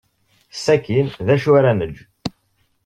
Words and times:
Sakkin 0.63 1.07
d 1.25 1.27
acu 1.33 1.51
ara 1.59 1.73
neg? 1.79 1.95